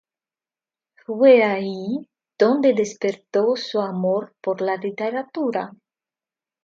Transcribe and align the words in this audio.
Fue 1.05 1.43
allí 1.43 2.09
donde 2.35 2.73
despertó 2.73 3.55
su 3.55 3.79
amor 3.81 4.35
por 4.41 4.61
la 4.61 4.77
literatura. 4.77 5.73